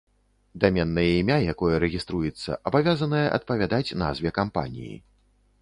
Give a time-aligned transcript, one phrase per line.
[0.61, 4.95] Даменнае імя, якое рэгіструецца, абавязанае адпавядаць назве кампаніі.